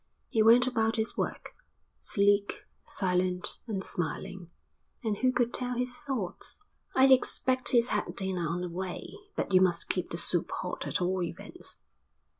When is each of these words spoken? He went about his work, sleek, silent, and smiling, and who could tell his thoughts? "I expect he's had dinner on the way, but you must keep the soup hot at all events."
He 0.29 0.41
went 0.41 0.65
about 0.65 0.95
his 0.95 1.15
work, 1.15 1.53
sleek, 1.99 2.63
silent, 2.87 3.59
and 3.67 3.83
smiling, 3.83 4.49
and 5.03 5.17
who 5.17 5.31
could 5.31 5.53
tell 5.53 5.75
his 5.77 5.95
thoughts? 5.95 6.59
"I 6.95 7.05
expect 7.05 7.69
he's 7.69 7.89
had 7.89 8.15
dinner 8.15 8.47
on 8.49 8.61
the 8.61 8.69
way, 8.69 9.13
but 9.35 9.53
you 9.53 9.61
must 9.61 9.89
keep 9.89 10.09
the 10.09 10.17
soup 10.17 10.49
hot 10.63 10.87
at 10.87 11.03
all 11.03 11.21
events." 11.21 11.77